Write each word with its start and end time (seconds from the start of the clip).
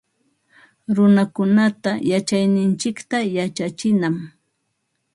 Runakunata 0.95 1.91
yachayninchikta 2.11 3.17
yachachinam 3.37 4.15